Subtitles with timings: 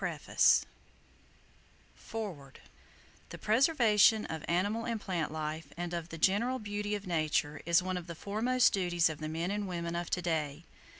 [0.03, 0.33] [Page vii]
[1.93, 2.59] FOREWORD
[3.29, 7.83] The preservation of animal and plant life, and of the general beauty of Nature, is
[7.83, 10.63] one of the foremost duties of the men and women of to day.